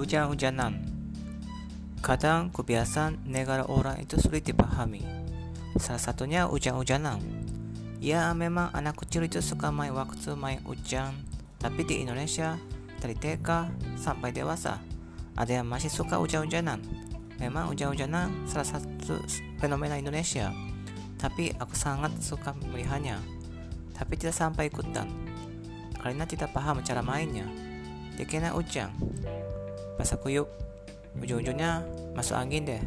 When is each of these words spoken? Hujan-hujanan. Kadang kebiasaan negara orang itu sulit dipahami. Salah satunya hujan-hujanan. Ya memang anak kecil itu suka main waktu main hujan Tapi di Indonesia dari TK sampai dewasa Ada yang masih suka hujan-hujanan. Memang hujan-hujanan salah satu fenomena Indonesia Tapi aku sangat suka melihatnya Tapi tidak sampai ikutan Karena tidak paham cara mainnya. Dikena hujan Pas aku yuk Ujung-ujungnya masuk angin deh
Hujan-hujanan. 0.00 0.80
Kadang 2.00 2.48
kebiasaan 2.56 3.20
negara 3.28 3.68
orang 3.68 4.00
itu 4.00 4.16
sulit 4.16 4.48
dipahami. 4.48 5.04
Salah 5.76 6.00
satunya 6.00 6.48
hujan-hujanan. 6.48 7.20
Ya 8.00 8.32
memang 8.32 8.72
anak 8.72 8.96
kecil 9.04 9.28
itu 9.28 9.44
suka 9.44 9.68
main 9.68 9.92
waktu 9.92 10.32
main 10.40 10.56
hujan 10.64 11.12
Tapi 11.60 11.84
di 11.84 12.00
Indonesia 12.00 12.56
dari 12.96 13.12
TK 13.12 13.68
sampai 14.00 14.32
dewasa 14.32 14.80
Ada 15.36 15.60
yang 15.60 15.68
masih 15.68 15.92
suka 15.92 16.16
hujan-hujanan. 16.16 16.80
Memang 17.36 17.68
hujan-hujanan 17.68 18.48
salah 18.48 18.80
satu 18.80 19.20
fenomena 19.60 20.00
Indonesia 20.00 20.48
Tapi 21.20 21.52
aku 21.60 21.76
sangat 21.76 22.16
suka 22.24 22.56
melihatnya 22.72 23.20
Tapi 23.92 24.16
tidak 24.16 24.32
sampai 24.32 24.72
ikutan 24.72 25.12
Karena 26.00 26.24
tidak 26.24 26.56
paham 26.56 26.80
cara 26.80 27.04
mainnya. 27.04 27.44
Dikena 28.16 28.56
hujan 28.56 28.88
Pas 30.00 30.16
aku 30.16 30.32
yuk 30.32 30.48
Ujung-ujungnya 31.20 31.84
masuk 32.16 32.32
angin 32.32 32.64
deh 32.64 32.80